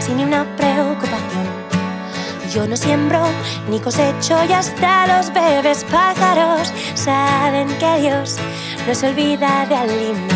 [0.00, 1.46] sin ni una preocupación.
[2.52, 3.20] Yo no siembro
[3.68, 8.36] ni cosecho y hasta los bebés pájaros saben que Dios
[8.86, 10.27] no se olvida de alimentarnos.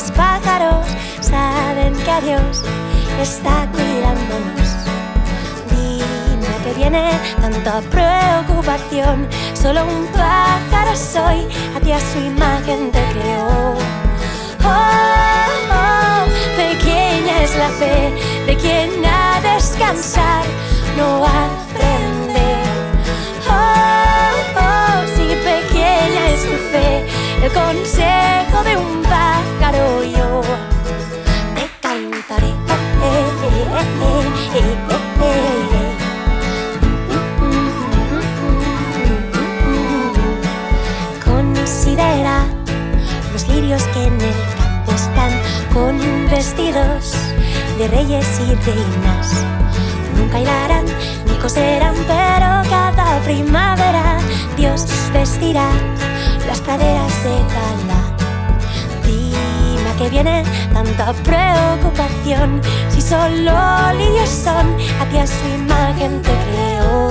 [0.00, 0.86] Los pájaros
[1.20, 2.62] saben que Dios
[3.20, 4.68] está cuidándonos.
[5.70, 13.02] Dime que viene tanta preocupación, solo un pájaro soy, a ti a su imagen te
[13.12, 13.74] creo.
[14.64, 16.24] Oh, oh,
[16.56, 18.14] pequeña es la fe
[18.46, 20.44] de quien a descansar
[20.96, 22.48] no aprende.
[23.50, 27.06] Oh, oh, si pequeña es tu fe,
[27.42, 30.42] el consejo de un pájaro yo
[31.54, 32.52] te cantaré.
[41.24, 42.44] Considera
[43.32, 45.32] los lirios que en el campo están
[45.72, 45.98] con
[46.30, 47.14] vestidos
[47.78, 49.44] de reyes y reinas.
[50.16, 50.84] Nunca hilarán
[51.26, 54.18] ni coserán, pero cada primavera
[54.56, 55.70] Dios vestirá
[56.46, 58.00] las praderas de gala.
[59.04, 60.42] Dime a qué viene
[60.72, 63.52] tanta preocupación, si solo
[63.96, 67.08] lirios son, a ti a su imagen te creo.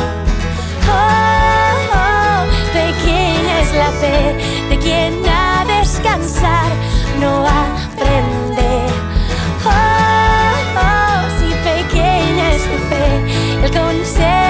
[0.91, 4.35] Oh, oh, pequeña es la fe
[4.69, 6.71] de quien a descansar
[7.19, 8.87] no aprende.
[9.65, 14.48] Oh, oh, si pequeña es tu fe, el consejo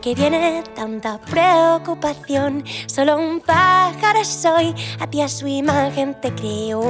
[0.00, 2.64] qué viene tanta preocupación.
[2.86, 6.82] Solo un pájaro soy, a ti a su imagen te creo.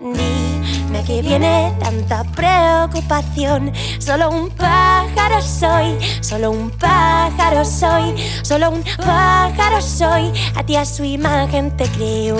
[0.00, 3.72] Dime a qué viene tanta preocupación.
[3.98, 10.84] Solo un pájaro soy, solo un pájaro soy, solo un pájaro soy, a ti a
[10.84, 12.36] su imagen te creo.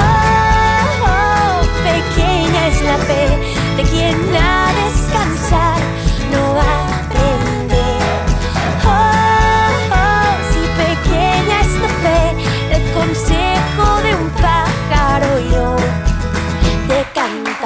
[0.00, 0.18] Oh,
[1.04, 3.26] oh, pequeña es la fe
[3.76, 4.97] de quien a descansar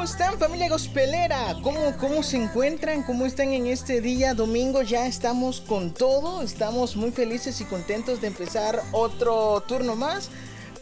[0.02, 1.56] ¿cómo están familia gospelera?
[1.62, 3.04] ¿Cómo, ¿Cómo se encuentran?
[3.04, 4.82] ¿Cómo están en este día domingo?
[4.82, 10.32] Ya estamos con todo, estamos muy felices y contentos de empezar otro turno más.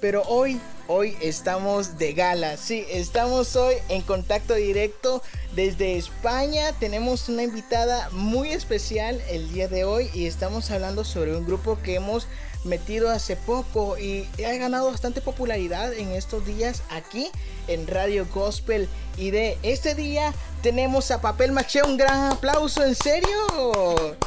[0.02, 5.22] Pero hoy, hoy estamos de gala, sí, estamos hoy en contacto directo
[5.56, 6.72] desde España.
[6.80, 11.78] Tenemos una invitada muy especial el día de hoy y estamos hablando sobre un grupo
[11.84, 12.28] que hemos
[12.64, 17.30] metido hace poco y ha ganado bastante popularidad en estos días aquí
[17.68, 18.88] en Radio Gospel.
[19.18, 24.18] Y de este día tenemos a Papel Maché, un gran aplauso, ¿en serio?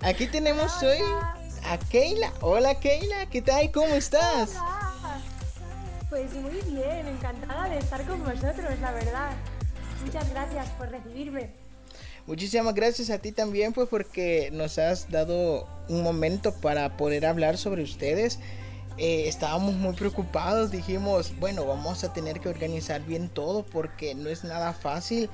[0.00, 0.98] Aquí tenemos hoy
[1.68, 2.32] a Keila.
[2.40, 3.70] Hola Keila, ¿qué tal?
[3.72, 4.50] ¿Cómo estás?
[4.50, 5.20] Hola.
[6.08, 9.32] Pues muy bien, encantada de estar con vosotros, la verdad.
[10.04, 11.50] Muchas gracias por recibirme.
[12.26, 17.56] Muchísimas gracias a ti también, pues porque nos has dado un momento para poder hablar
[17.58, 18.38] sobre ustedes.
[18.98, 24.30] eh, estábamos muy preocupados, dijimos, bueno, vamos a tener que organizar bien todo porque no
[24.30, 25.28] es nada fácil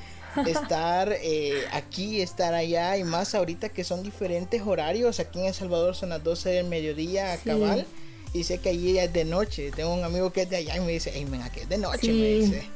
[0.46, 5.20] estar eh, aquí, estar allá y más ahorita que son diferentes horarios.
[5.20, 7.86] Aquí en El Salvador son las 12 del mediodía, cabal.
[8.32, 9.70] Y sé que allí es de noche.
[9.72, 11.78] Tengo un amigo que es de allá y me dice, hey, venga, que es de
[11.78, 12.68] noche, me dice.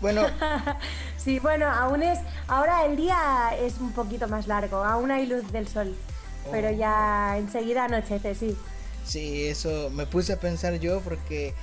[0.00, 0.22] Bueno.
[1.16, 2.18] sí, bueno, aún es.
[2.48, 5.94] Ahora el día es un poquito más largo, aún hay luz del sol.
[6.50, 6.72] Pero oh.
[6.72, 8.56] ya enseguida anochece, sí.
[9.06, 11.54] Sí, eso me puse a pensar yo porque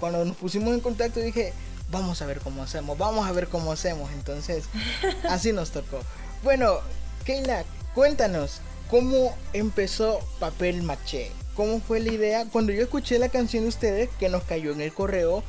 [0.00, 1.52] cuando nos pusimos en contacto dije,
[1.90, 4.10] vamos a ver cómo hacemos, vamos a ver cómo hacemos.
[4.12, 4.64] Entonces,
[5.28, 6.00] así nos tocó.
[6.42, 6.78] Bueno,
[7.24, 8.60] Keila, cuéntanos,
[8.90, 11.30] ¿cómo empezó Papel Maché?
[11.54, 12.46] ¿Cómo fue la idea?
[12.46, 15.42] Cuando yo escuché la canción de ustedes que nos cayó en el correo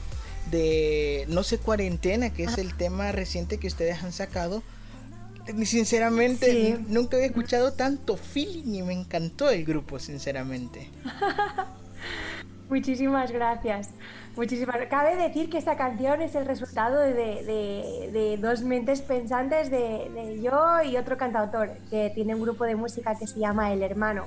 [0.51, 4.63] de No sé cuarentena, que es el tema reciente que ustedes han sacado,
[5.65, 10.89] sinceramente nunca había escuchado tanto feeling y me encantó el grupo, sinceramente.
[12.69, 13.89] Muchísimas gracias.
[14.35, 14.77] Muchísimas.
[14.89, 20.97] Cabe decir que esta canción es el resultado de, dos mentes pensantes de, yo y
[20.97, 24.25] otro cantautor que tiene un grupo de música que se llama El Hermano,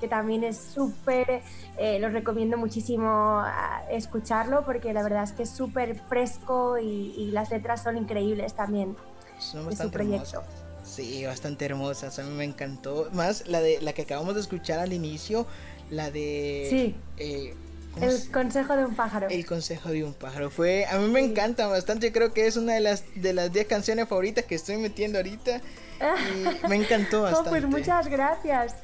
[0.00, 1.42] que también es súper,
[1.76, 7.30] eh, lo recomiendo muchísimo ah, escucharlo porque la verdad es que es súper fresco y,
[7.30, 8.96] las letras son increíbles también.
[9.38, 10.42] Son bastante proyecto.
[10.82, 12.18] Sí, bastante hermosas.
[12.18, 13.08] A mí me encantó.
[13.12, 15.46] Más la de la que acabamos de escuchar al inicio,
[15.90, 16.66] la de.
[16.68, 16.96] Sí.
[17.18, 17.54] Eh,
[18.00, 19.28] el consejo de un pájaro.
[19.28, 20.50] El consejo de un pájaro.
[20.50, 23.66] Fue, a mí me encanta bastante, creo que es una de las de las 10
[23.66, 25.60] canciones favoritas que estoy metiendo ahorita.
[26.00, 27.50] Y me encantó oh, bastante.
[27.50, 28.74] pues muchas gracias.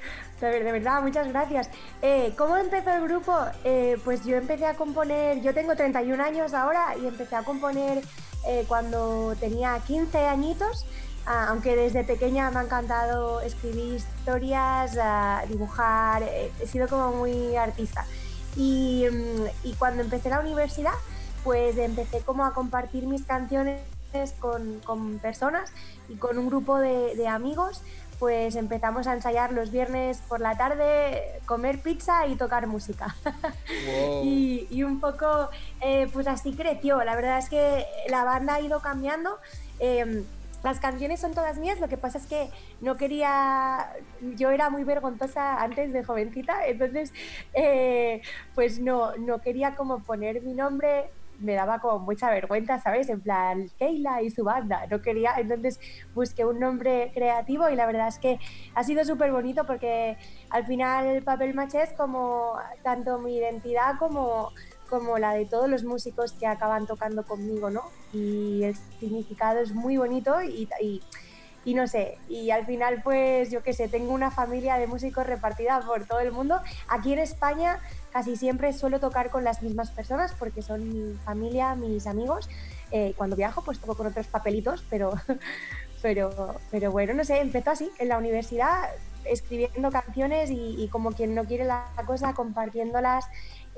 [0.41, 1.69] De, verdad, muchas gracias.
[2.01, 3.37] Eh, ¿Cómo empezó el grupo?
[3.65, 8.03] Eh, pues yo empecé a componer, yo tengo 31 años ahora y empecé a componer
[8.47, 10.87] eh, cuando tenía 15 añitos.
[11.27, 17.57] Ah, aunque desde pequeña me ha encantado escribir historias, ah, dibujar, he sido como muy
[17.57, 18.07] artista.
[18.59, 20.95] Mm, y, cuando empecé la universidad,
[21.45, 23.81] pues empecé como a compartir mis canciones
[24.41, 25.73] con, con personas
[26.09, 27.83] y con un grupo de, de, amigos,
[28.19, 33.15] pues empezamos a ensayar los viernes por la tarde, comer pizza y tocar música.
[34.25, 35.51] y, y, un poco,
[35.81, 37.05] eh, pues así creció.
[37.05, 39.39] La verdad es que la banda ha ido cambiando.
[39.79, 40.25] Eh,
[40.63, 42.51] las canciones son todas mías, lo que pasa es que
[42.81, 43.93] no quería,
[44.37, 47.13] yo era muy vergonzosa antes de jovencita, entonces
[47.55, 48.23] eh,
[48.55, 51.11] pues no, no quería como poner mi nombre,
[51.41, 53.09] me daba como mucha vergüenza, ¿sabes?
[53.09, 55.79] En plan, Keila y su banda, no quería, entonces
[56.15, 58.39] busqué un nombre creativo y la verdad es que
[58.75, 60.17] ha sido súper bonito porque
[60.51, 64.53] al final Papel Maché es como tanto mi identidad como
[64.89, 67.83] como la de todos los músicos que acaban tocando conmigo, ¿no?
[68.13, 70.69] Y el significado es muy bonito y,
[71.65, 75.27] y, no sé, y al final pues yo qué sé, tengo una familia de músicos
[75.27, 76.61] repartida por todo el mundo.
[76.89, 77.81] Aquí en España
[78.11, 82.49] casi siempre suelo tocar con las mismas personas porque son mi familia, mis amigos.
[82.91, 85.13] Eh, cuando viajo pues toco con otros papelitos, pero,
[86.03, 88.89] pero, pero bueno, no sé, empezó así, en la universidad
[89.25, 93.27] escribiendo canciones y, y como quien no quiere la cosa, compartiéndolas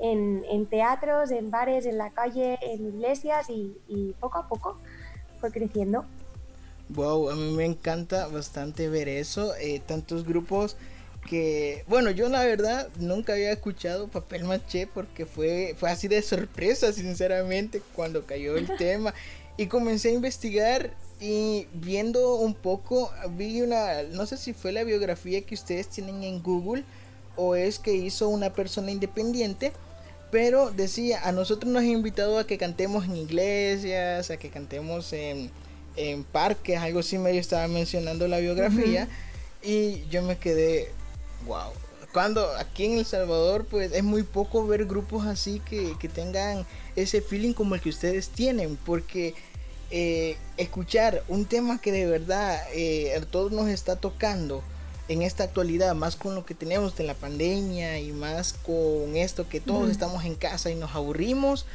[0.01, 4.77] en, teatros, en bares, en la calle, en iglesias y, poco a poco
[5.39, 6.05] fue creciendo.
[6.89, 10.75] Wow, a mí me encanta bastante ver eso, eh, tantos grupos
[11.27, 16.21] que, bueno, yo la verdad nunca había escuchado Papel Maché porque fue, fue así de
[16.21, 19.13] sorpresa, sinceramente, cuando cayó el tema.
[19.57, 24.83] Y comencé a investigar y viendo un poco, vi una, no sé si fue la
[24.83, 26.83] biografía que ustedes tienen en Google
[27.35, 29.71] o es que hizo una persona independiente
[30.31, 35.11] pero decía, a nosotros nos han invitado a que cantemos en iglesias, a que cantemos
[35.13, 35.51] en,
[36.31, 39.09] parques, algo así medio estaba mencionando la biografía.
[39.61, 40.89] Y yo me quedé,
[41.45, 41.71] wow.
[42.13, 47.21] Cuando aquí en El Salvador, pues es muy poco ver grupos así que, tengan ese
[47.21, 48.77] feeling como el que ustedes tienen.
[48.77, 49.35] Porque
[49.91, 54.63] eh, escuchar un tema que de verdad eh, a todos nos está tocando
[55.11, 59.49] en esta actualidad, más con lo que tenemos de la pandemia y más con esto
[59.49, 61.65] que todos estamos en casa y nos aburrimos,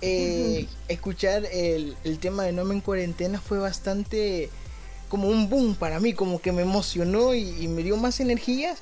[0.00, 4.50] eh, escuchar el, tema de No en Cuarentena fue bastante
[5.08, 8.80] como un boom para mí, como que me emocionó y, me dio más energías.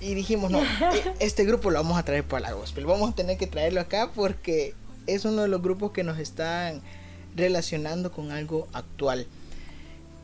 [0.00, 0.66] Y dijimos, no, e,
[1.20, 4.10] este grupo lo vamos a traer para la gospel, vamos a tener que traerlo acá
[4.14, 4.74] porque
[5.06, 6.80] es uno de los grupos que nos están
[7.36, 9.26] relacionando con algo actual.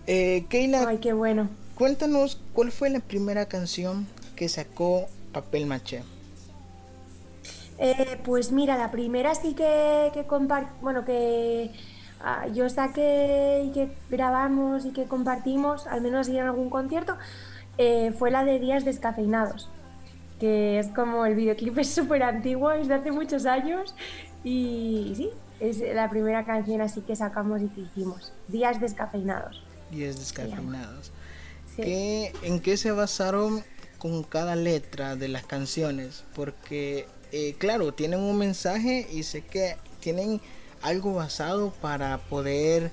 [0.07, 1.51] Eh, Keila, Ay, qué bueno.
[1.81, 4.07] Cuéntanos cuál fue la primera canción
[4.37, 6.03] que sacó Papel Maché.
[7.79, 10.27] Eh, pues mira, la primera sí que, que
[10.83, 11.71] bueno, que
[12.21, 17.17] ah, yo saqué y que grabamos y que compartimos, al menos en algún concierto,
[17.79, 19.71] eh, fue la de Días Descafeinados.
[20.39, 23.95] que es como el videoclip es súper antiguo, es de hace muchos años
[24.45, 28.35] y sí, es la primera canción así que sacamos y que hicimos.
[28.49, 29.65] Días descafeinados.
[29.91, 31.11] Días descafeinados.
[31.83, 33.65] ¿En qué se basaron
[33.99, 36.25] con cada letra de las canciones?
[36.35, 40.41] Porque, eh, claro, tienen un mensaje y sé que tienen
[40.83, 42.91] algo basado para poder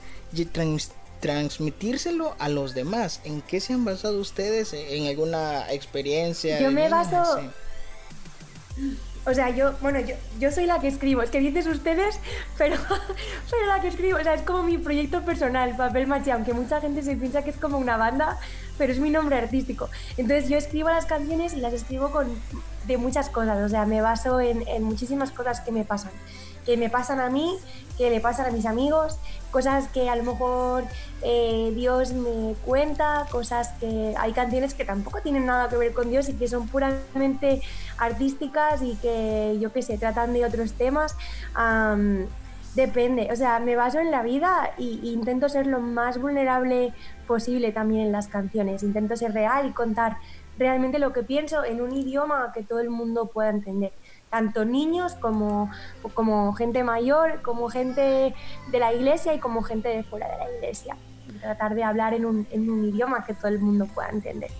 [1.19, 3.21] transmitírselo a los demás.
[3.23, 4.73] ¿En qué se han basado ustedes?
[4.73, 6.59] ¿En alguna experiencia?
[6.59, 7.41] Yo me baso...
[9.25, 12.17] O sea, yo, bueno, yo, yo soy la que escribo, es que dices ustedes,
[12.57, 12.77] pero
[13.49, 16.79] soy la que escribo, o sea, es como mi proyecto personal, Papel Maché, aunque mucha
[16.79, 18.39] gente se piensa que es como una banda,
[18.77, 19.89] pero es mi nombre artístico.
[20.17, 22.27] Entonces yo escribo las canciones y las escribo con,
[22.85, 26.11] de muchas cosas, o sea, me baso en, en muchísimas cosas que me pasan
[26.67, 27.55] que me pasan a mí,
[27.97, 29.17] que le pasan a mis amigos,
[29.51, 30.83] cosas que a lo mejor
[31.21, 36.09] eh, Dios me cuenta, cosas que hay canciones que tampoco tienen nada que ver con
[36.09, 37.61] Dios y que son puramente
[37.97, 41.15] artísticas y que yo qué sé, tratan de otros temas.
[42.77, 46.93] Depende, o sea, me baso en la vida e intento ser lo más vulnerable
[47.25, 50.17] posible también en las canciones, intento ser real y contar
[50.59, 53.93] realmente lo que pienso en un idioma que todo el mundo pueda entender
[54.29, 55.71] tanto niños como,
[56.13, 58.35] como gente mayor, como gente
[58.71, 60.95] de la iglesia y como gente de fuera de la iglesia.
[61.41, 64.51] tratar de hablar en un, en un idioma que todo el mundo pueda entender.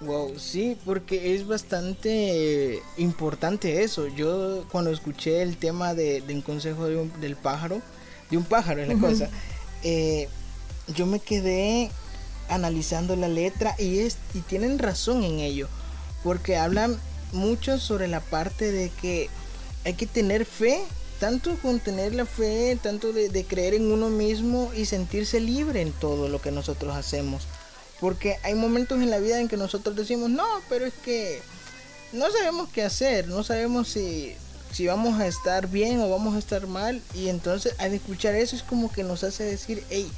[0.00, 4.06] Wow, sí, porque es bastante importante eso.
[4.06, 7.82] Yo cuando escuché el tema de, un consejo de del pájaro,
[8.30, 9.28] de un pájaro es la cosa,
[9.82, 10.28] eh,
[10.94, 11.90] yo me quedé
[12.48, 15.68] analizando la letra y, es, y tienen razón en ello,
[16.22, 16.98] porque hablan
[17.32, 19.28] mucho sobre la parte de que
[19.84, 20.80] hay que tener fe,
[21.20, 25.92] tanto con tener la fe, tanto de, creer en uno mismo y sentirse libre en
[25.92, 27.46] todo lo que nosotros hacemos.
[28.00, 31.40] Porque hay momentos en la vida en que nosotros decimos, no, pero es que
[32.12, 34.34] no sabemos qué hacer, no sabemos si,
[34.72, 37.02] si vamos a estar bien o vamos a estar mal.
[37.14, 40.10] Y entonces al escuchar eso es como que nos hace decir, hey,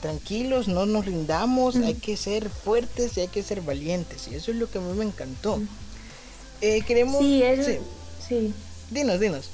[0.00, 4.28] tranquilos, no nos rindamos, hay que ser fuertes y hay que ser valientes.
[4.28, 5.60] Y eso es lo que a mí me encantó.
[6.60, 7.18] Eh, queremos.
[7.20, 7.42] Sí,
[8.26, 8.54] sí.
[8.90, 9.50] Dinos, dinos.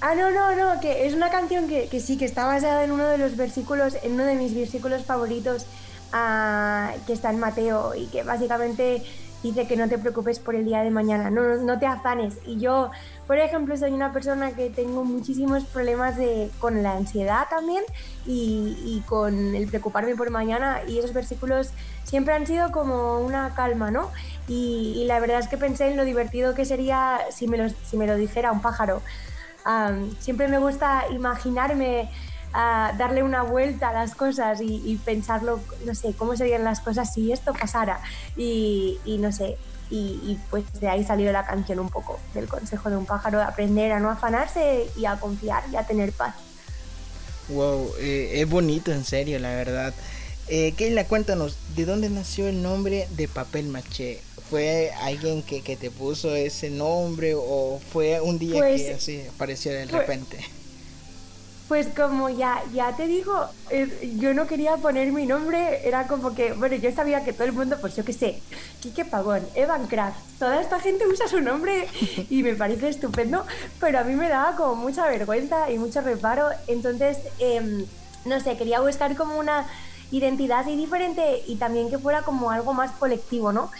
[0.00, 2.90] Ah, no, no, no, que es una canción que, que, sí, que está basada en
[2.90, 5.64] uno de los versículos, en uno de mis versículos favoritos,
[7.06, 9.02] que está en Mateo, y que básicamente
[9.42, 12.38] dice que no te preocupes por el día de mañana, no, no te afanes.
[12.46, 12.90] Y yo,
[13.26, 17.84] por ejemplo, soy una persona que tengo muchísimos problemas de, con la ansiedad también
[18.26, 21.70] y, y con el preocuparme por mañana, y esos versículos
[22.04, 24.10] siempre han sido como una calma, ¿no?
[24.48, 27.96] Y, la verdad es que pensé en lo divertido que sería si me lo, si
[27.96, 29.02] me lo dijera un pájaro.
[30.20, 32.10] siempre me gusta imaginarme
[32.96, 37.32] darle una vuelta a las cosas y, pensarlo, no sé, cómo serían las cosas si
[37.32, 38.00] esto pasara.
[38.36, 39.56] Y, no sé,
[39.90, 43.44] y, pues de ahí salió la canción un poco del consejo de un pájaro, de
[43.44, 46.34] aprender a no afanarse y a confiar y a tener paz.
[47.48, 49.94] Wow, eh, es bonito en serio, la verdad.
[50.48, 54.20] Eh, Keila, cuéntanos, ¿de dónde nació el nombre de Papel Maché?
[54.48, 59.72] ¿Fue alguien que, te puso ese nombre o fue un día que pues, así apareció
[59.72, 60.36] de repente?
[60.36, 60.55] Pues
[61.96, 63.48] como ya, ya te digo,
[64.18, 67.52] yo no quería poner mi nombre, era como que, bueno, yo sabía que todo el
[67.52, 68.40] mundo, pues yo qué sé,
[68.80, 71.88] Kike Pagón, Evan Kraft, toda esta gente usa su nombre
[72.30, 73.44] y me parece estupendo,
[73.80, 77.84] pero a mí me daba como mucha vergüenza y mucho reparo, entonces, em,
[78.24, 79.66] no sé, quería buscar como una
[80.10, 83.70] identidad y diferente y también que fuera como algo más colectivo, ¿no?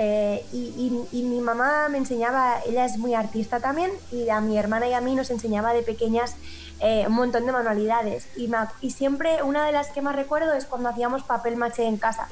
[0.00, 4.86] Eh, y, mi mamá me enseñaba, ella es muy artista también, y a mi hermana
[4.88, 6.36] y a mí nos enseñaba de pequeñas
[6.80, 8.28] eh, un montón de manualidades.
[8.36, 8.48] Y,
[8.80, 12.28] y, siempre una de las que más recuerdo es cuando hacíamos papel maché en casa.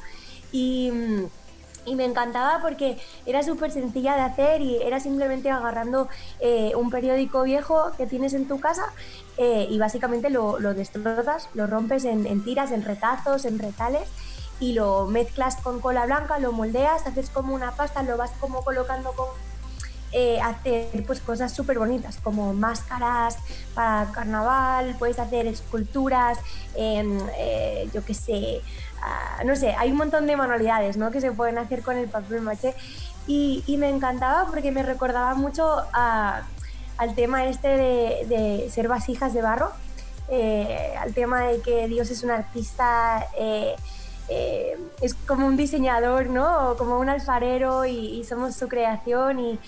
[0.53, 0.93] Y
[1.87, 6.09] y me encantaba porque era súper sencilla de hacer y era simplemente agarrando
[6.41, 8.93] eh, un periódico viejo que tienes en tu casa
[9.39, 14.09] eh, y básicamente lo, lo, destrozas, lo rompes en, tiras, en retazos, en retales
[14.61, 18.63] y lo mezclas con cola blanca, lo moldeas, haces como una pasta, lo vas como
[18.63, 19.27] colocando con
[20.13, 23.37] eh, hacer pues cosas súper bonitas como máscaras
[23.75, 26.39] para carnaval, puedes hacer esculturas,
[26.75, 27.19] em,
[27.93, 28.61] yo qué sé,
[29.45, 31.11] no sé, hay un montón de manualidades ¿no?
[31.11, 32.75] que se pueden hacer con el papel maché
[33.27, 39.71] y, me encantaba porque me recordaba mucho al tema este de, ser vasijas de barro,
[40.29, 43.75] eh, al tema de que Dios es un artista, eh,
[44.29, 46.77] eh, es como un diseñador, ¿no?
[46.77, 49.59] Como un alfarero y, somos su creación y,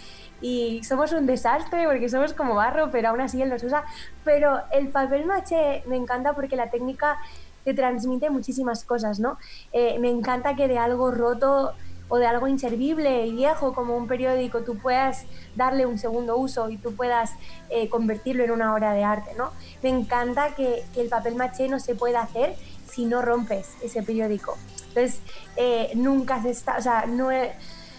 [0.41, 3.85] y somos un desastre porque somos como barro, pero aún así él nos usa.
[4.25, 7.19] Pero el papel maché me encanta porque la técnica
[7.65, 9.39] te transmite muchísimas cosas, ¿no?
[9.73, 11.75] Eh, me encanta que de algo roto
[12.09, 16.71] o de algo inservible y viejo como un periódico tú puedas darle un segundo uso
[16.71, 17.33] y tú puedas
[17.69, 19.51] eh, convertirlo en una obra de arte, ¿no?
[19.83, 22.57] Me encanta que, el papel maché no se pueda hacer
[22.91, 24.57] si no rompes ese periódico.
[24.89, 25.21] Entonces,
[25.57, 27.29] eh, nunca, se está, o sea, no,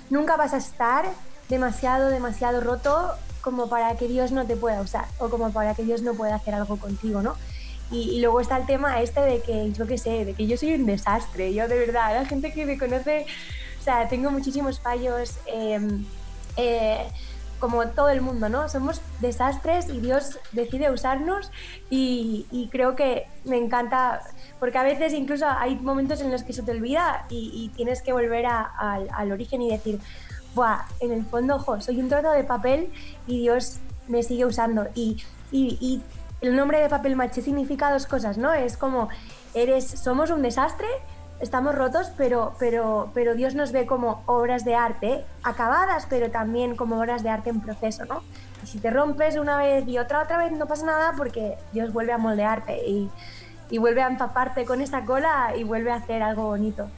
[0.09, 1.05] nunca vas a estar
[1.49, 5.83] demasiado, demasiado roto como para que Dios no te pueda usar o como para que
[5.83, 7.35] Dios no pueda hacer algo contigo, ¿no?
[7.91, 10.75] Y, luego está el tema este de que, yo qué sé, de que yo soy
[10.75, 11.53] un desastre.
[11.55, 13.25] Yo de verdad, la gente que me conoce,
[13.79, 16.05] o sea, tengo muchísimos fallos, em,
[16.55, 17.07] eh,
[17.59, 18.69] como todo el mundo, ¿no?
[18.69, 21.51] Somos desastres y Dios decide usarnos
[21.89, 24.21] y, creo que me encanta,
[24.59, 28.13] porque a veces incluso hay momentos en los que se te olvida y, tienes que
[28.13, 29.99] volver al origen y decir,
[30.55, 32.91] Buah, en el fondo, ojo, soy un trozo de papel
[33.27, 34.87] y Dios me sigue usando.
[34.95, 36.01] Y, y
[36.41, 38.53] el nombre de papel maché significa dos cosas, ¿no?
[38.53, 39.09] Es como,
[39.53, 40.87] eres, somos un desastre,
[41.39, 46.75] estamos rotos, pero, pero, pero Dios nos ve como obras de arte acabadas, pero también
[46.75, 48.23] como obras de arte en proceso, ¿no?
[48.63, 51.93] Y si te rompes una vez y otra otra vez, no pasa nada porque Dios
[51.93, 53.09] vuelve a moldearte y,
[53.69, 56.89] y vuelve a empaparte con esa cola y vuelve a hacer algo bonito.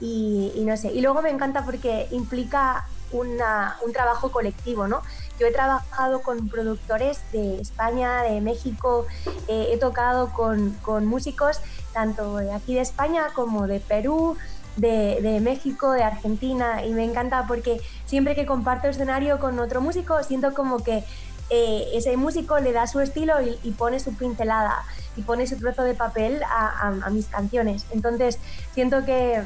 [0.00, 5.02] Y, y no sé, y luego me encanta porque implica una, un trabajo colectivo, ¿no?
[5.38, 9.06] Yo he trabajado con productores de España, de México,
[9.46, 11.60] eh, he tocado con, con, músicos
[11.92, 14.36] tanto de aquí de España como de Perú,
[14.76, 19.80] de, de, México, de Argentina, y me encanta porque siempre que comparto escenario con otro
[19.80, 21.04] músico, siento como que
[21.50, 24.84] eh, ese músico le da su estilo y, pone su pincelada
[25.16, 27.86] y pone su trozo de papel a, a mis canciones.
[27.90, 28.38] Entonces,
[28.74, 29.42] siento que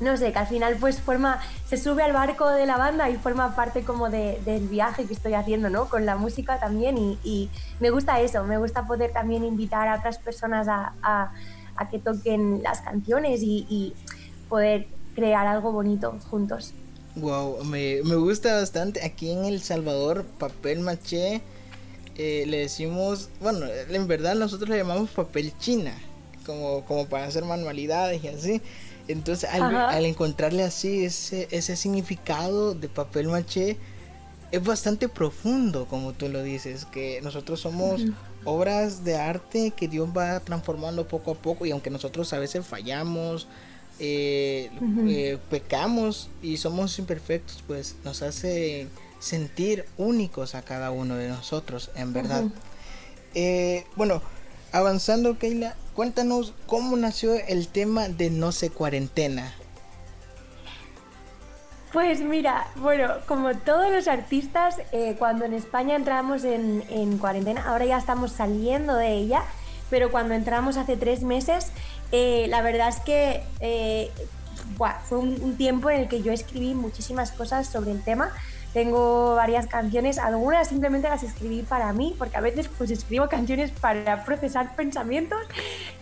[0.00, 3.16] no sé, que al final pues forma, se sube al barco de la banda y
[3.16, 5.88] forma parte como del viaje que estoy haciendo, ¿no?
[5.88, 10.18] Con la música también y, me gusta eso, me gusta poder también invitar a otras
[10.18, 11.32] personas a,
[11.90, 13.94] que toquen las canciones y,
[14.48, 16.72] poder crear algo bonito juntos.
[17.16, 19.04] Wow, me, gusta bastante.
[19.04, 21.40] Aquí en El Salvador, papel maché,
[22.14, 25.94] eh, le decimos, bueno, en verdad nosotros le llamamos papel china,
[26.44, 28.62] como, como para hacer manualidades y así.
[29.08, 33.76] Entonces, al, encontrarle así ese, ese significado de papel maché,
[34.52, 38.02] es bastante profundo, como tú lo dices, que nosotros somos
[38.44, 42.64] obras de arte que Dios va transformando poco a poco y aunque nosotros a veces
[42.64, 43.48] fallamos,
[43.98, 44.70] eh,
[45.08, 48.88] eh, pecamos y somos imperfectos, pues nos hace
[49.18, 52.44] sentir únicos a cada uno de nosotros, en verdad.
[53.34, 54.22] Eh, bueno,
[54.72, 59.54] avanzando, Keila, cuéntanos cómo nació el tema de No sé cuarentena.
[61.92, 67.86] Pues mira, bueno, como todos los artistas, eh, cuando en España entramos en, cuarentena, ahora
[67.86, 69.42] ya estamos saliendo de ella,
[69.88, 71.72] pero cuando entramos hace tres meses,
[72.12, 74.10] eh, la verdad es que eh,
[75.08, 78.30] fue un, tiempo en el que yo escribí muchísimas cosas sobre el tema
[78.76, 83.70] tengo varias canciones, algunas simplemente las escribí para mí, porque a veces pues escribo canciones
[83.70, 85.38] para procesar pensamientos,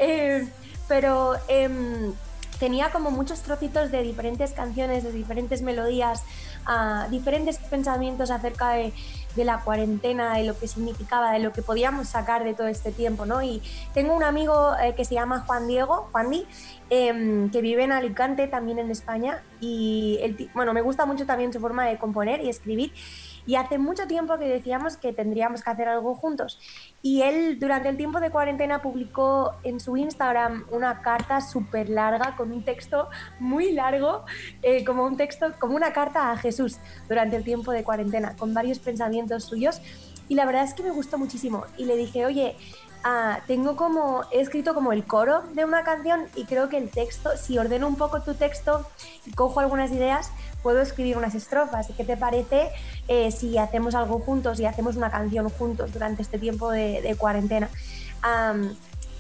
[0.01, 0.49] eh,
[0.89, 2.13] pero em,
[2.59, 6.23] tenía como muchos trocitos de diferentes canciones, de diferentes melodías,
[6.67, 8.93] uh, diferentes pensamientos acerca de
[9.37, 12.93] de la cuarentena, de lo que significaba, de lo que podíamos sacar de todo este
[12.93, 13.43] tiempo, ¿no?
[13.43, 13.63] Y
[13.93, 16.47] tengo un amigo eh, que se llama Juan Diego, Juan Di,
[16.91, 20.21] em, que vive en Alicante, también en España, y
[20.55, 22.93] bueno, me gusta mucho también su forma de componer y escribir,
[23.47, 26.59] y hace mucho tiempo que decíamos que tendríamos que hacer algo juntos.
[27.03, 32.37] Y él durante el tiempo de cuarentena publicó en su Instagram una carta súper larga
[32.37, 34.25] con un texto muy largo,
[34.63, 36.79] eh, como un texto, como una carta a Jesús
[37.09, 39.81] durante el tiempo de cuarentena, con varios pensamientos suyos.
[40.29, 41.65] Y la verdad es que me gustó muchísimo.
[41.77, 42.57] Y le dije, oye,
[43.05, 46.91] ah, tengo como, he escrito como el coro de una canción y creo que el
[46.91, 48.87] texto, si ordeno un poco tu texto
[49.25, 50.31] y cojo algunas ideas,
[50.65, 51.89] puedo escribir unas estrofas.
[51.97, 52.71] ¿Qué te parece
[53.07, 57.69] eh, si hacemos algo juntos y hacemos una canción juntos durante este tiempo de, cuarentena?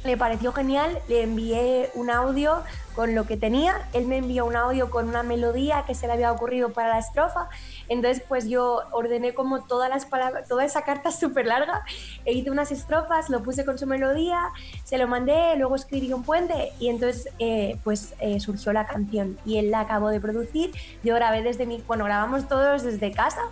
[0.04, 2.62] Le pareció genial, le envié un audio
[2.94, 6.12] con lo que tenía, él me envió un audio con una melodía que se le
[6.12, 7.48] había ocurrido para la estrofa,
[7.88, 11.82] entonces pues yo ordené como todas las palabras, toda esa carta súper larga,
[12.24, 14.50] e hice unas estrofas, lo puse con su melodía,
[14.84, 19.38] se lo mandé, luego escribí un puente y entonces eh, pues eh, surgió la canción
[19.44, 20.70] y él la acabó de producir,
[21.02, 23.42] yo grabé desde mi, bueno, grabamos todos desde casa.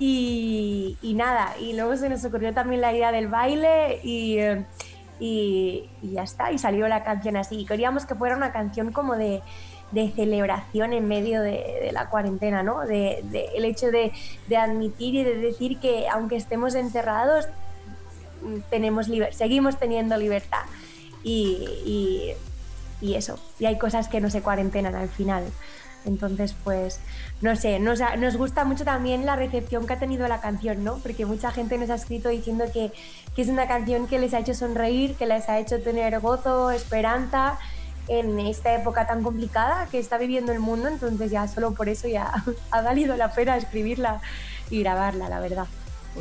[0.00, 4.64] Y, nada, y luego se nos ocurrió también la idea del baile y, eh,
[5.20, 7.64] y, ya está, y salió la canción así.
[7.64, 9.42] queríamos que fuera una canción como de,
[10.14, 12.80] celebración en medio de, la cuarentena, ¿no?
[12.86, 14.12] De, el hecho de,
[14.56, 17.46] admitir y de decir que aunque estemos encerrados,
[18.70, 20.64] tenemos seguimos teniendo libertad.
[21.24, 22.34] Y,
[23.00, 25.44] y, eso, y hay cosas que no se cuarentenan al final.
[26.08, 27.00] Entonces, pues,
[27.40, 30.98] no sé, nos, nos gusta mucho también la recepción que ha tenido la canción, ¿no?
[30.98, 32.92] Porque mucha gente nos ha escrito diciendo que,
[33.36, 36.70] que es una canción que les ha hecho sonreír, que les ha hecho tener gozo,
[36.70, 37.58] esperanza
[38.08, 42.08] en esta época tan complicada que está viviendo el mundo, entonces ya solo por eso
[42.08, 42.32] ya
[42.70, 44.20] ha valido la pena escribirla
[44.70, 45.66] y grabarla, la verdad.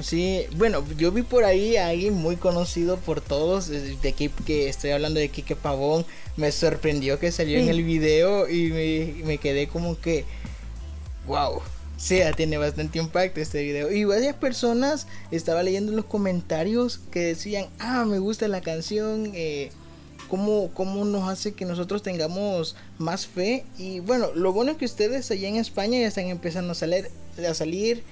[0.01, 4.69] Sí, bueno, yo vi por ahí a alguien muy conocido por todos, de aquí que
[4.69, 9.37] estoy hablando de Kike Pavón, me sorprendió que salió en el video y me, me
[9.39, 10.23] quedé como que,
[11.25, 11.61] wow,
[11.97, 13.91] sí, tiene bastante impacto este video.
[13.91, 19.71] Y varias personas estaba leyendo los comentarios que decían, ah, me gusta la canción, eh,
[20.29, 23.65] cómo, cómo nos hace que nosotros tengamos más fe.
[23.77, 27.09] Y bueno, lo bueno es que ustedes allá en España ya están empezando a salir,
[27.37, 28.03] a salir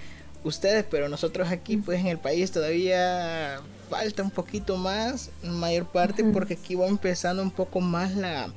[0.45, 6.23] ustedes, pero nosotros aquí pues en el país todavía falta un poquito más, mayor parte,
[6.23, 8.49] porque aquí va empezando un poco más la,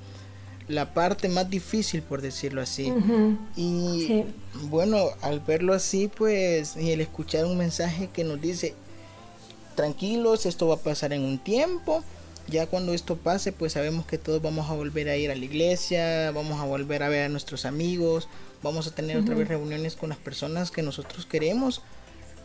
[0.68, 2.92] la parte más difícil, por decirlo así.
[3.56, 4.24] Y
[4.64, 8.74] bueno, al verlo así, pues, y el escuchar un mensaje que nos dice,
[9.74, 12.04] tranquilos, esto va a pasar en un tiempo.
[12.48, 15.44] Ya cuando esto pase, pues sabemos que todos vamos a volver a ir a la
[15.44, 18.28] iglesia, vamos a volver a ver a nuestros amigos,
[18.62, 21.82] vamos a tener otra vez reuniones con las personas que nosotros queremos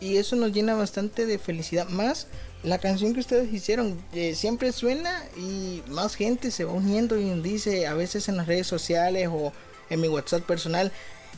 [0.00, 1.88] y eso nos llena bastante de felicidad.
[1.88, 2.26] Más
[2.62, 7.30] la canción que ustedes hicieron eh, siempre suena y más gente se va uniendo y
[7.40, 9.52] dice a veces en las redes sociales o
[9.90, 10.92] en mi WhatsApp personal,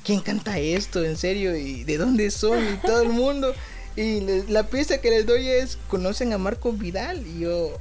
[0.05, 1.05] ¿quién canta esto?
[1.05, 3.55] En serio, y de dónde son y todo el mundo.
[3.96, 7.26] Y la pieza que les doy es, ¿conocen a Marco Vidal?
[7.26, 7.79] Y yo,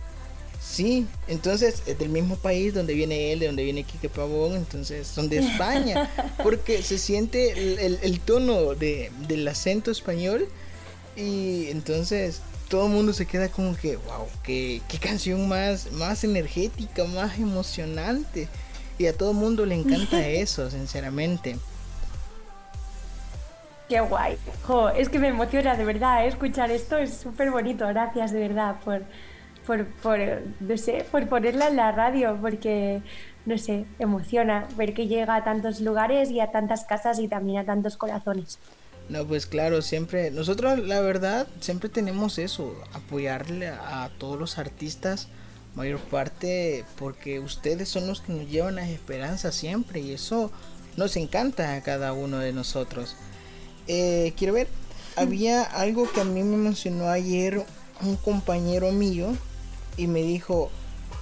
[0.66, 5.08] Sí, entonces es del mismo país donde viene él, de donde viene Quique Pavón, entonces
[5.08, 6.10] son de España,
[6.44, 10.48] porque se siente el, tono de, del acento español
[11.16, 16.24] y entonces todo el mundo se queda como que, wow, qué, qué canción más, más
[16.24, 18.50] energética, más emocionante.
[18.98, 21.58] Y a todo el mundo le encanta eso, sinceramente.
[23.88, 24.38] Qué guay.
[24.98, 26.28] es que me emociona de verdad, ¿eh?
[26.28, 27.88] escuchar esto es súper bonito.
[27.88, 29.04] Gracias de verdad por,
[29.66, 30.20] por, por,
[30.60, 33.02] no sé, por ponerla en la radio, porque,
[33.46, 37.60] no sé, emociona ver que llega a tantos lugares y a tantas casas y también
[37.60, 38.60] a tantos corazones.
[39.08, 45.28] No, pues claro, siempre, nosotros la verdad, siempre tenemos eso, apoyarle a todos los artistas,
[45.76, 50.52] mayor parte, porque ustedes son los que nos llevan las esperanzas siempre y eso
[50.98, 53.16] nos encanta a cada uno de nosotros.
[53.88, 54.68] Eh, quiero ver,
[55.16, 57.64] había algo que a mí me mencionó ayer
[58.02, 59.38] un compañero mío
[59.98, 60.70] y me dijo,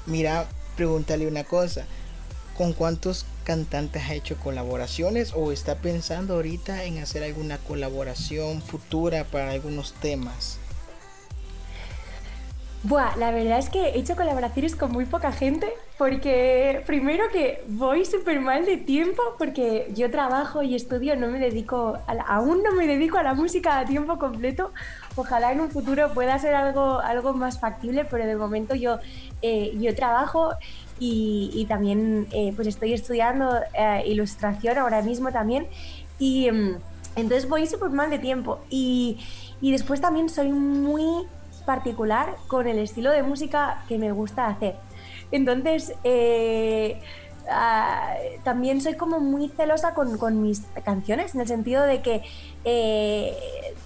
[0.06, 1.86] mira, pregúntale una cosa,
[2.58, 9.24] ¿con cuántos cantantes ha hecho colaboraciones o está pensando ahorita en hacer alguna colaboración futura
[9.26, 10.60] para algunos temas?
[12.84, 17.64] Buah, la verdad es que he hecho colaboraciones con muy poca gente porque primero que
[17.70, 22.74] voy súper mal de tiempo porque yo trabajo y estudio, no me dedico, aún no
[22.74, 24.74] me dedico a la música a tiempo completo.
[25.16, 28.98] Ojalá en un futuro pueda ser algo, algo más factible, pero de momento yo,
[29.42, 30.54] eh, yo trabajo
[31.00, 35.68] y, también eh, pues estoy estudiando eh, ilustración ahora mismo también
[36.18, 36.78] y mm,
[37.16, 39.18] entonces voy súper mal de tiempo y,
[39.60, 41.28] y después también soy muy
[41.66, 44.76] particular con el estilo de música que me gusta hacer.
[45.32, 47.02] Entonces, eh,
[47.50, 52.24] ah, también soy como muy celosa con, mis canciones, en el sentido de que
[52.66, 53.36] eh,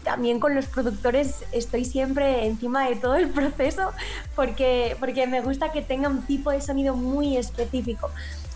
[0.04, 3.91] también con los productores estoy siempre encima de todo el proceso
[4.36, 8.10] porque, porque me gusta que tenga un tipo de sonido muy específico.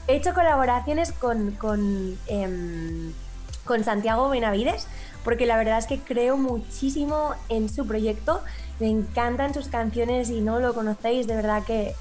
[0.07, 3.13] He hecho colaboraciones con, con, em,
[3.65, 4.87] con Santiago Benavides
[5.23, 8.41] porque la verdad es que creo muchísimo en su proyecto
[8.81, 11.93] me encantan sus canciones y no lo conocéis, de verdad que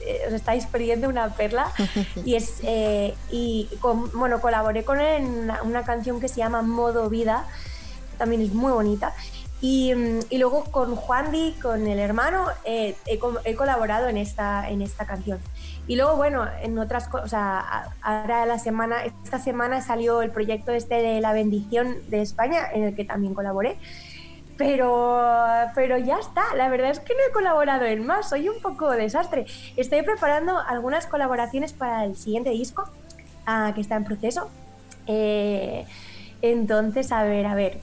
[0.00, 1.72] eh, os estáis perdiendo una perla.
[2.24, 3.68] y es eh, y
[4.12, 7.46] bueno, colaboré con él en una, canción que se llama Modo Vida,
[8.18, 9.14] también es muy bonita.
[9.60, 14.68] Y, mm, y luego con Juan Di, con el hermano, eh, he, colaborado en esta,
[14.68, 15.38] en esta canción.
[15.86, 20.30] Y luego, bueno, en otras cosas, o sea, ahora la semana, esta semana salió el
[20.30, 23.78] proyecto este de La Bendición de España, en el que también colaboré.
[24.58, 25.22] Pero,
[25.74, 28.90] pero ya está, la verdad es que no he colaborado en más, soy un poco
[28.90, 29.46] desastre.
[29.76, 32.84] Estoy preparando algunas colaboraciones para el siguiente disco,
[33.46, 34.50] ah, que está en proceso.
[35.06, 35.86] Eh,
[36.42, 37.80] entonces, a ver, a ver.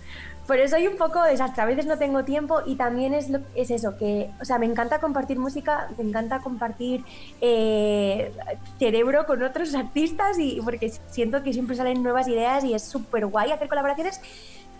[0.47, 3.97] Pero soy un poco desastre, a veces no tengo tiempo y también es, es eso,
[3.97, 7.03] que, o sea, me encanta compartir música, me encanta compartir
[7.41, 8.31] eh,
[8.77, 13.25] cerebro con otros artistas y porque siento que siempre salen nuevas ideas y es súper
[13.25, 14.21] guay hacer colaboraciones,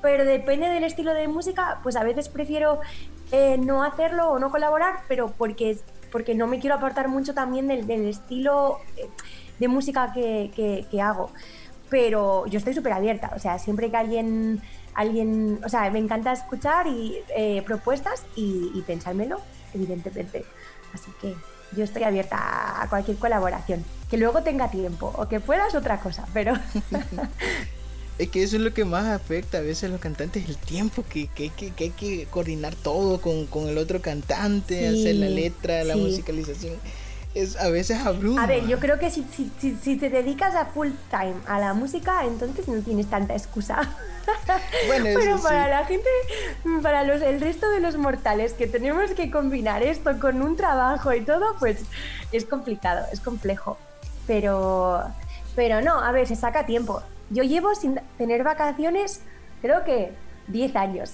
[0.02, 2.80] pero depende del estilo de música, pues a veces prefiero
[3.32, 5.78] eh, no hacerlo o no colaborar, pero porque,
[6.12, 9.10] porque no me quiero apartar mucho también del, estilo eh,
[9.60, 11.32] de música que, hago.
[11.90, 14.62] pero yo estoy súper abierta, o sea, siempre que alguien,
[14.94, 19.40] alguien, o sea, me encanta escuchar y, eh, propuestas y pensármelo,
[19.74, 20.46] evidentemente.
[20.94, 21.36] Así que
[21.76, 23.84] yo estoy abierta a cualquier colaboración.
[24.10, 26.54] Que luego tenga tiempo o que puedas otra cosa, pero...
[28.18, 31.04] Es que eso es lo que más afecta a veces a los cantantes, el tiempo
[31.08, 35.28] que, que, que, que hay que coordinar todo con, con el otro cantante, hacer la
[35.28, 36.76] letra, la musicalización
[37.36, 38.44] es a veces abruma.
[38.44, 39.26] A ver, yo creo que si,
[39.60, 43.82] si, si, te dedicas a full time a la música, entonces no tienes tanta excusa.
[44.88, 46.10] Bueno, Pero para la gente,
[46.82, 51.14] para los, el resto de los mortales que tenemos que combinar esto con un trabajo
[51.14, 51.82] y todo, pues
[52.32, 53.78] es complicado, es complejo.
[54.26, 55.04] Pero,
[55.56, 57.04] pero no, a ver, se saca tiempo.
[57.30, 59.22] Yo llevo sin tener vacaciones,
[59.62, 60.14] creo que
[60.48, 61.14] 10 años.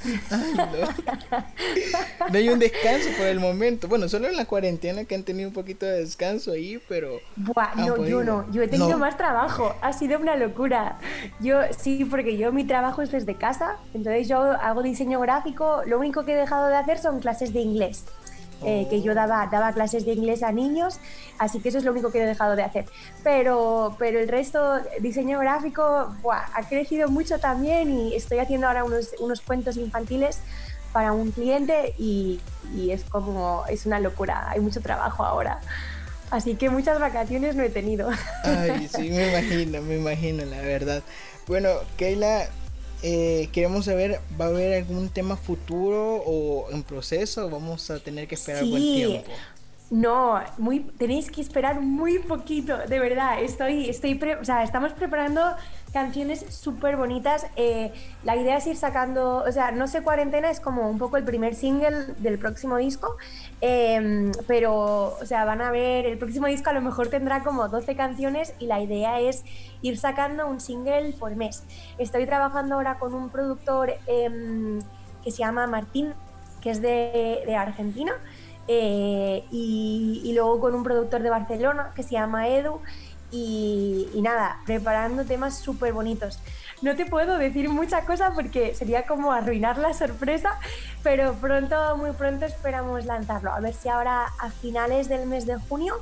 [2.30, 2.38] no.
[2.38, 3.88] hay un descanso por el momento.
[3.88, 7.20] Bueno, solo en la cuarentena que han tenido un poquito de descanso ahí, pero...
[7.36, 8.52] Buah, no, yo no.
[8.52, 9.74] Yo he tenido más trabajo.
[9.82, 10.98] Ha sido una locura.
[11.40, 13.78] Yo sí, porque yo mi trabajo es desde casa.
[13.94, 15.82] Entonces yo hago diseño gráfico.
[15.86, 18.06] Lo único que he dejado de hacer son clases de inglés.
[18.64, 21.00] Eh, que yo daba, daba clases de inglés a niños,
[21.40, 22.86] así que eso es lo único que he dejado de hacer.
[23.24, 25.84] Pero, pero el resto, diseño gráfico,
[26.30, 30.42] ha crecido mucho también y estoy haciendo ahora unos, unos cuentos infantiles
[30.94, 32.40] para un cliente y,
[32.76, 35.60] y, es como, es una locura, hay mucho trabajo ahora.
[36.30, 38.10] Así que muchas vacaciones no he tenido.
[38.44, 41.04] Ay, sí, me imagino, me imagino, la verdad.
[41.48, 42.48] Bueno, Keila,
[43.04, 47.50] eh, queremos saber, ¿va a haber algún tema futuro o en proceso?
[47.50, 49.32] ¿Vamos a tener que esperar buen tiempo?
[49.90, 53.44] No, muy, tenéis que esperar muy poquito, de verdad.
[53.44, 55.42] Estoy, estoy o sea, estamos preparando
[55.92, 57.48] canciones súper bonitas.
[57.56, 57.92] Eh,
[58.24, 61.24] la idea es ir sacando, o sea, no sé, cuarentena es como un poco el
[61.24, 63.18] primer single del próximo disco,
[63.60, 67.68] em, pero, o sea, van a ver, el próximo disco a lo mejor tendrá como
[67.68, 69.44] 12 canciones y la idea es
[69.82, 71.64] ir sacando un single por mes.
[71.98, 74.80] Estoy trabajando ahora con un productor em,
[75.24, 76.14] que se llama Martín,
[76.62, 78.14] que es de, Argentina.
[78.68, 82.80] Eh, y, luego con un productor de Barcelona que se llama Edu
[83.32, 86.40] y, nada, preparando temas súper bonitos.
[86.82, 90.60] No te puedo decir mucha cosa porque sería como arruinar la sorpresa,
[91.04, 93.52] pero pronto, muy pronto esperamos lanzarlo.
[93.52, 95.96] A ver si ahora a finales del mes de junio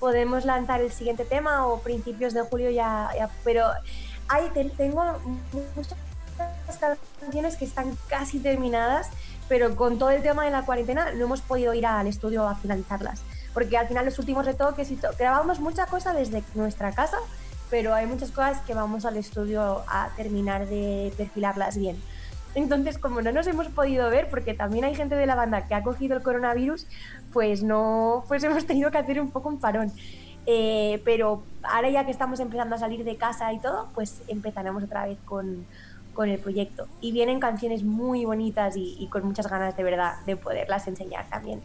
[0.00, 3.10] podemos lanzar el siguiente tema o principios de julio ya,
[3.44, 3.66] pero
[4.28, 5.04] hay, tengo
[5.74, 5.96] muchas
[7.20, 9.08] canciones que están casi terminadas
[9.48, 12.54] pero con todo el tema de la cuarentena no hemos podido ir al estudio a
[12.54, 13.22] finalizarlas,
[13.56, 17.16] porque al final los últimos retoques y todo, grabamos mucha cosa desde nuestra casa,
[17.70, 21.96] pero hay muchas cosas que vamos al estudio a terminar de perfilarlas bien.
[22.54, 25.74] Entonces, como no nos hemos podido ver, porque también hay gente de la banda que
[25.74, 26.86] ha cogido el coronavirus,
[27.32, 29.90] pues no, pues hemos tenido que hacer un poco un parón.
[30.44, 34.84] Eh, pero ahora ya que estamos empezando a salir de casa y todo, pues empezaremos
[34.84, 35.64] otra vez con,
[36.12, 36.88] con el proyecto.
[37.00, 41.62] Y vienen canciones muy bonitas y, con muchas ganas de verdad de poderlas enseñar también.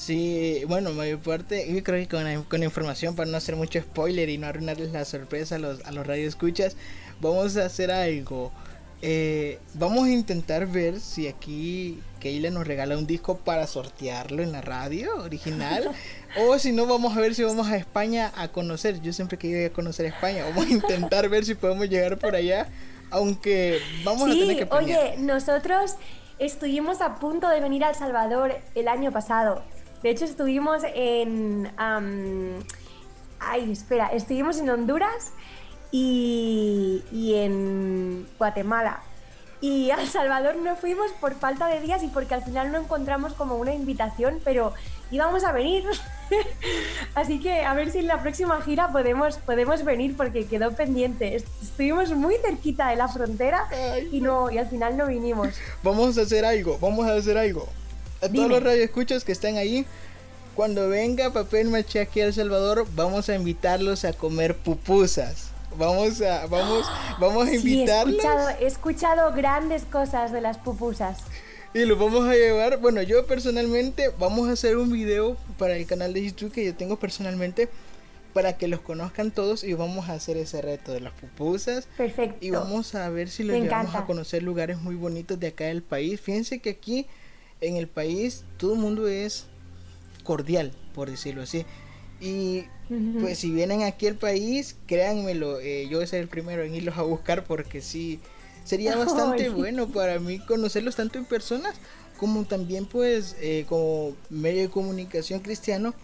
[0.00, 4.30] Sí, bueno, mayor parte, yo creo que con, con, información para no hacer mucho spoiler
[4.30, 6.74] y no arruinarles la sorpresa a los, a los radioescuchas,
[7.20, 8.50] vamos a hacer algo.
[9.02, 14.52] Eh, vamos a intentar ver si aquí Keila nos regala un disco para sortearlo en
[14.52, 15.90] la radio original.
[16.38, 19.02] o si no, vamos a ver si vamos a España a conocer.
[19.02, 20.44] Yo siempre quería conocer España.
[20.46, 22.68] Vamos a intentar ver si podemos llegar por allá
[23.10, 25.96] aunque vamos a tener que Oye, nosotros
[26.38, 29.62] estuvimos a punto de venir a El Salvador el año pasado.
[30.02, 31.70] De hecho, estuvimos en.
[33.38, 35.32] ay, espera, estuvimos en Honduras
[35.90, 39.02] y, y en Guatemala.
[39.62, 42.78] Y a El Salvador no fuimos por falta de días y porque al final no
[42.78, 44.72] encontramos como una invitación, pero
[45.10, 45.84] íbamos a venir.
[47.14, 51.36] Así que a ver si en la próxima gira podemos, podemos venir porque quedó pendiente.
[51.36, 53.68] Estuvimos muy cerquita de la frontera
[54.10, 55.48] y no y al final no vinimos.
[55.82, 57.68] Vamos a hacer algo, vamos a hacer algo.
[58.22, 59.86] A todos los radioescuchos que están ahí,
[60.54, 65.50] cuando venga Papel Maché aquí a El Salvador, vamos a invitarlos a comer pupusas.
[65.78, 66.86] Vamos a, vamos,
[67.18, 68.22] vamos a invitarlos.
[68.60, 71.18] he escuchado grandes cosas de las pupusas
[71.72, 72.78] y lo vamos a llevar.
[72.78, 76.74] Bueno, yo personalmente vamos a hacer un video para el canal de YouTube que yo
[76.74, 77.68] tengo personalmente
[78.32, 81.88] para que los conozcan todos y vamos a hacer ese reto de las pupusas.
[81.96, 82.44] Perfecto.
[82.44, 85.82] Y vamos a ver si los llevamos a conocer lugares muy bonitos de acá del
[85.82, 86.20] país.
[86.20, 87.06] Fíjense que aquí
[87.60, 89.46] en el país todo el mundo es
[90.24, 91.64] cordial, por decirlo así.
[92.20, 92.64] Y
[93.20, 96.74] pues si vienen aquí al país, créanmelo, eh, yo voy a ser el primero en
[96.74, 98.20] irlos a buscar porque sí
[98.64, 101.74] sería bastante bueno para mí conocerlos tanto en personas
[102.18, 105.94] como también pues eh, como medio de comunicación cristiano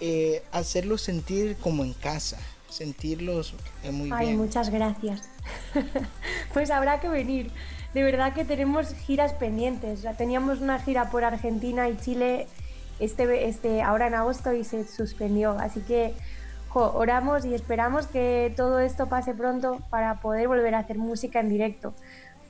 [0.00, 2.38] eh, hacerlos sentir como en casa
[2.74, 3.54] sentirlos
[3.84, 4.38] eh, muy Ay, bien.
[4.38, 5.28] muchas gracias.
[6.52, 7.50] pues habrá que venir.
[7.94, 10.02] De verdad que tenemos giras pendientes.
[10.02, 12.48] Ya teníamos una gira por Argentina y Chile
[12.98, 15.52] este, este, ahora en agosto y se suspendió.
[15.52, 16.12] Así que
[16.68, 21.38] jo, oramos y esperamos que todo esto pase pronto para poder volver a hacer música
[21.38, 21.94] en directo,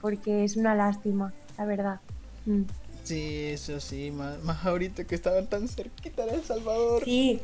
[0.00, 2.00] porque es una lástima, la verdad.
[2.46, 2.62] Mm.
[3.04, 7.04] Sí, eso sí, más, más ahorita que estaban tan cerquita de El Salvador.
[7.04, 7.42] Sí,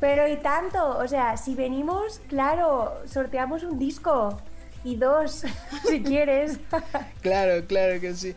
[0.00, 4.36] pero y tanto, o sea, si venimos, claro, sorteamos un disco
[4.86, 5.42] y dos,
[5.88, 6.58] si quieres.
[7.22, 8.34] Claro, claro que sí.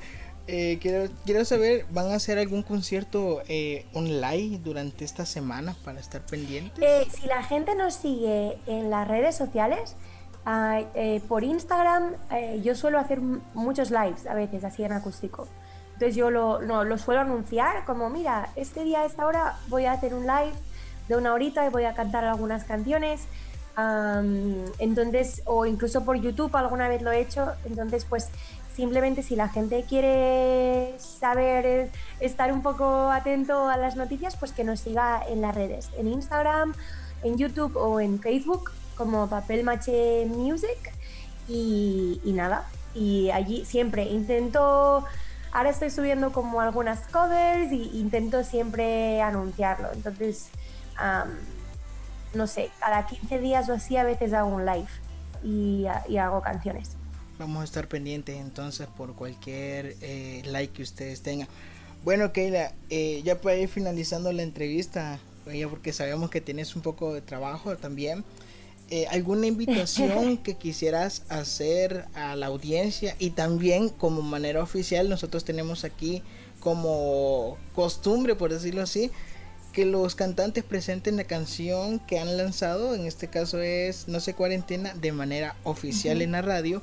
[0.48, 6.00] Eh, quiero, quiero saber, ¿van a hacer algún concierto eh, online durante esta semana para
[6.00, 6.84] estar pendientes?
[6.84, 9.96] Eh, si la gente nos sigue en las redes sociales,
[10.96, 15.48] eh, por Instagram, eh, yo suelo hacer muchos lives a veces, así en acústico.
[15.94, 19.86] Entonces yo lo, lo- lo suelo anunciar como, mira, este día a esta hora voy
[19.86, 20.54] a hacer un live
[21.08, 23.22] de una horita y voy a cantar algunas canciones.
[24.80, 27.54] Entonces, o incluso por YouTube alguna vez lo he hecho.
[27.66, 28.30] Entonces, pues
[28.76, 34.64] simplemente si la gente quiere saber, estar un poco atento a las noticias, pues que
[34.64, 36.74] nos siga en las redes, en Instagram,
[37.24, 40.94] en YouTube o en Facebook como Papel Maché Music.
[41.48, 45.04] Y, nada, y allí siempre intento,
[45.52, 49.90] ahora estoy subiendo como algunas covers y intento siempre anunciarlo.
[49.92, 50.50] Entonces,
[50.96, 51.32] am,
[52.34, 54.88] no sé, cada 15 días o así a veces hago un live
[55.44, 56.92] y, y hago canciones.
[57.38, 61.48] Vamos a estar pendientes entonces por cualquier eh, like que ustedes tengan.
[62.04, 65.20] Bueno, Keila, eh, ya para ir finalizando la entrevista,
[65.54, 68.24] ya porque sabemos que tienes un poco de trabajo también.
[68.90, 73.16] eh, ¿Alguna invitación que quisieras hacer a la audiencia?
[73.20, 76.22] Y también como manera oficial, nosotros tenemos aquí
[76.60, 79.12] como costumbre, por decirlo así,
[79.74, 84.34] que los cantantes presenten la canción que han lanzado, en este caso es No sé
[84.34, 86.82] cuarentena, de manera oficial en la radio.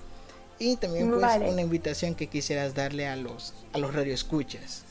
[0.59, 1.51] Y también pues Vale.
[1.51, 4.85] una invitación que quisieras darle a los a los radioescuchas.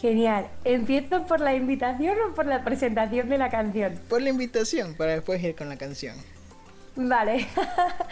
[0.00, 0.48] Genial.
[0.64, 3.98] ¿Empiezo por la invitación o por la presentación de la canción?
[4.08, 6.16] Por la invitación para después ir con la canción.
[6.96, 7.46] Vale.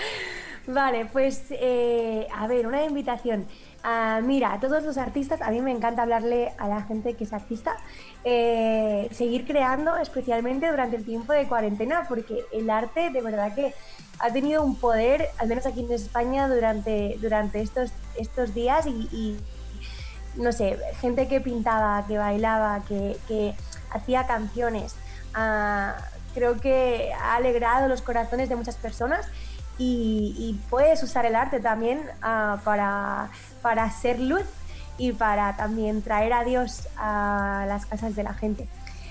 [0.66, 3.46] vale, pues eh, a ver, una invitación.
[3.86, 7.34] Ah, mira, todos los artistas, a mí me encanta hablarle a la gente que es
[7.34, 7.76] artista,
[8.24, 13.74] eh, seguir creando, especialmente durante el tiempo de cuarentena, porque el arte de verdad que
[14.20, 18.90] ha tenido un poder, al menos aquí en España, durante, durante estos, estos días y,
[19.12, 19.38] y,
[20.36, 23.54] no sé, gente que pintaba, que bailaba, que, que
[23.90, 24.96] hacía canciones.
[25.34, 25.94] ah,
[26.34, 29.26] creo que ha alegrado los corazones de muchas personas
[29.78, 33.28] y, y puedes usar el arte también ah, para,
[33.62, 34.42] para ser luz
[34.98, 38.68] y para también traer a Dios a las casas de la gente.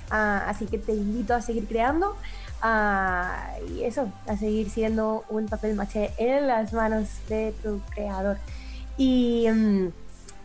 [0.09, 2.15] Ah, así que te invito a seguir creando
[2.61, 8.37] ah, y eso, a seguir siendo un papel maché en las manos de tu creador.
[8.97, 9.87] Y, mm,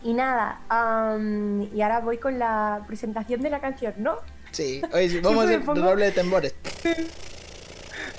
[0.03, 4.15] y nada, am, y ahora voy con la presentación de la canción, ¿no?
[4.51, 6.55] Sí, oye, vamos a hacer pongo- doble de tambores.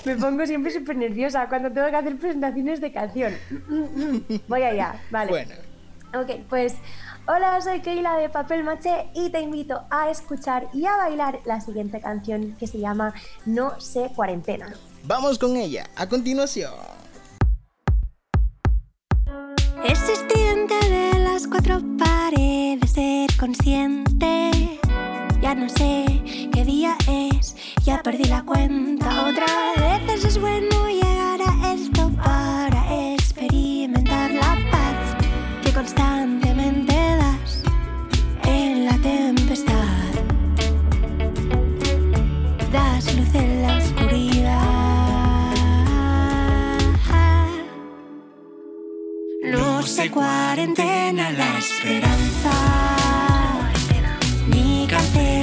[0.05, 3.33] Me pongo siempre súper nerviosa cuando tengo que hacer presentaciones de canción.
[4.47, 5.29] Voy allá, vale.
[5.31, 5.53] Bueno,
[6.13, 6.75] Ok, pues
[7.25, 11.61] hola, soy Keila de Papel Maché y te invito a escuchar y a bailar la
[11.61, 13.13] siguiente canción que se llama
[13.45, 14.73] No sé cuarentena.
[15.05, 15.85] vamos con ella.
[15.95, 16.73] A continuación.
[19.85, 24.79] Es estudiante de las cuatro paredes, ser consciente.
[25.41, 26.05] Ya no sé
[26.53, 29.25] qué día es, ya perdí la cuenta.
[29.27, 29.47] Otra
[30.05, 35.17] vez es bueno llegar a esto para experimentar la paz
[35.63, 37.63] que constantemente das
[38.43, 40.11] en la tempestad.
[42.71, 44.61] Das luz en la oscuridad.
[49.43, 52.80] No sé cuarentena la esperanza
[55.15, 55.40] Ni